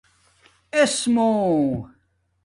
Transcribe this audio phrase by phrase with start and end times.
[0.79, 1.31] اِسُومہ